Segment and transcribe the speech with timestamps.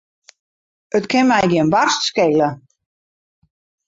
[0.97, 2.49] It kin my gjin barst skele.